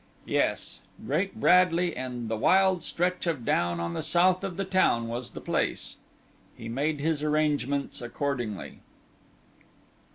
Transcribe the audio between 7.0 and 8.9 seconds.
arrangements accordingly.